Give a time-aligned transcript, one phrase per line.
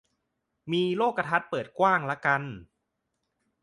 [0.71, 2.43] มีโลกทัศน์เปิดกว้างละกัน